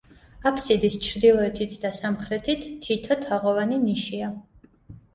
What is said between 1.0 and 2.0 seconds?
ჩრდილოეთით და